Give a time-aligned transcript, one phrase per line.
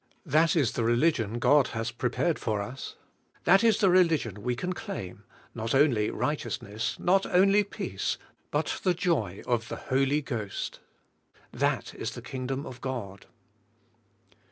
[0.25, 2.95] That is the religion God has prepared for us;
[3.43, 8.17] that is the religion we can claim; not only righteousness, not only peace,
[8.49, 10.79] but the joy of the Holy Ghost.
[11.51, 13.27] That is the Kingdom of God.